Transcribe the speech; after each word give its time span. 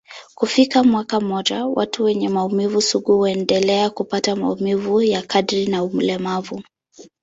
Kufikia 0.35 0.83
mwaka 0.83 1.19
mmoja, 1.19 1.65
watu 1.65 2.03
wenye 2.03 2.29
maumivu 2.29 2.81
sugu 2.81 3.17
huendelea 3.17 3.89
kupata 3.89 4.35
maumivu 4.35 5.01
ya 5.01 5.21
kadri 5.21 5.67
na 5.67 5.83
ulemavu. 5.83 6.63